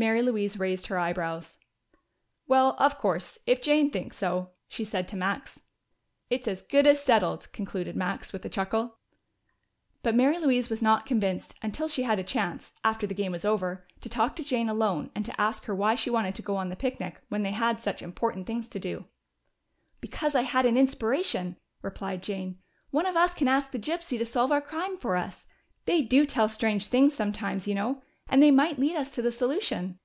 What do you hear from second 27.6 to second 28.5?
you know and they